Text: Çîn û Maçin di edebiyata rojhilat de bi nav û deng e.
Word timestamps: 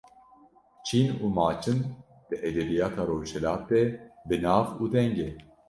Çîn 0.85 1.07
û 1.23 1.25
Maçin 1.37 1.79
di 2.29 2.35
edebiyata 2.49 3.03
rojhilat 3.11 3.61
de 3.71 3.81
bi 4.27 4.35
nav 4.43 4.65
û 4.81 4.85
deng 4.93 5.17
e. 5.27 5.29